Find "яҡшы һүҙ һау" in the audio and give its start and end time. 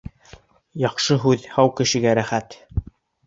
0.83-1.71